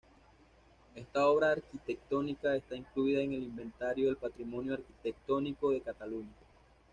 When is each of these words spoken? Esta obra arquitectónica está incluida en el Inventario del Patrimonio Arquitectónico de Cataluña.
Esta 0.95 1.27
obra 1.27 1.51
arquitectónica 1.51 2.55
está 2.55 2.75
incluida 2.75 3.21
en 3.21 3.33
el 3.33 3.43
Inventario 3.43 4.07
del 4.07 4.17
Patrimonio 4.17 4.73
Arquitectónico 4.73 5.69
de 5.69 5.81
Cataluña. 5.81 6.31